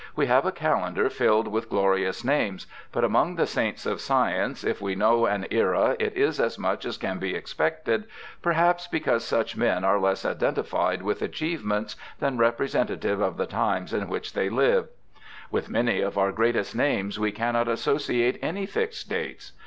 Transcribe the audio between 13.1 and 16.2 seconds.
of the times in which they lived. With many of